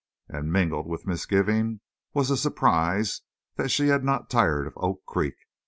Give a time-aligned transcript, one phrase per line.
[0.27, 1.79] And mingled with misgiving
[2.11, 3.21] was a surprise
[3.57, 5.35] that she had not tired of Oak Creek.